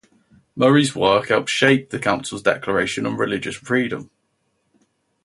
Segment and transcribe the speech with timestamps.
[0.55, 4.09] Murray's work helped shape the council's declaration on religious freedom.